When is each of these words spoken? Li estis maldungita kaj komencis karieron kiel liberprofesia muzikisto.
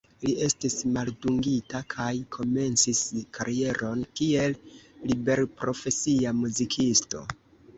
Li 0.27 0.31
estis 0.43 0.75
maldungita 0.93 1.81
kaj 1.95 2.07
komencis 2.37 3.01
karieron 3.37 4.01
kiel 4.21 4.57
liberprofesia 5.13 6.33
muzikisto. 6.41 7.27